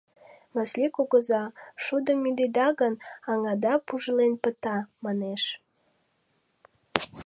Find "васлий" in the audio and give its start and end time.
0.55-0.91